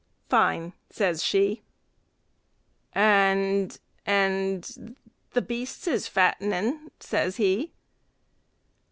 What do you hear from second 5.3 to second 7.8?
the beasts is fattening," says he.